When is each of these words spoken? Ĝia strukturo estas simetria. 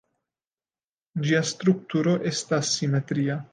Ĝia 1.27 1.43
strukturo 1.51 2.17
estas 2.33 2.75
simetria. 2.81 3.41